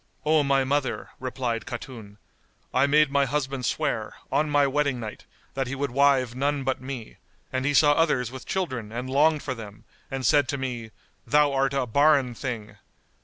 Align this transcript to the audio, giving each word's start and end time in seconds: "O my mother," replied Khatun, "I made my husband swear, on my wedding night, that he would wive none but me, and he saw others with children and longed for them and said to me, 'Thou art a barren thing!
"O 0.25 0.41
my 0.41 0.63
mother," 0.63 1.11
replied 1.19 1.67
Khatun, 1.67 2.17
"I 2.73 2.87
made 2.87 3.11
my 3.11 3.25
husband 3.25 3.67
swear, 3.67 4.15
on 4.31 4.49
my 4.49 4.65
wedding 4.65 4.99
night, 4.99 5.27
that 5.53 5.67
he 5.67 5.75
would 5.75 5.91
wive 5.91 6.33
none 6.33 6.63
but 6.63 6.81
me, 6.81 7.17
and 7.53 7.65
he 7.65 7.75
saw 7.75 7.91
others 7.91 8.31
with 8.31 8.47
children 8.47 8.91
and 8.91 9.07
longed 9.11 9.43
for 9.43 9.53
them 9.53 9.83
and 10.09 10.25
said 10.25 10.47
to 10.47 10.57
me, 10.57 10.89
'Thou 11.27 11.53
art 11.53 11.75
a 11.75 11.85
barren 11.85 12.33
thing! 12.33 12.77